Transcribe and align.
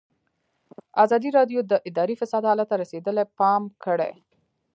ازادي 1.03 1.29
راډیو 1.37 1.59
د 1.71 1.73
اداري 1.89 2.15
فساد 2.21 2.43
حالت 2.49 2.67
ته 2.71 2.75
رسېدلي 2.83 3.23
پام 3.37 3.61
کړی. 3.83 4.13